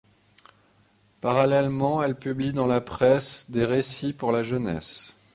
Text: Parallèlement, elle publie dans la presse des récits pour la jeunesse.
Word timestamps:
Parallèlement, 1.21 2.01
elle 2.01 2.15
publie 2.17 2.53
dans 2.53 2.65
la 2.65 2.81
presse 2.81 3.51
des 3.51 3.65
récits 3.65 4.13
pour 4.13 4.31
la 4.31 4.41
jeunesse. 4.41 5.13